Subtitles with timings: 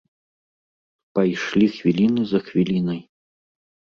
[1.19, 3.01] Пайшлі хвіліны за хвілінай.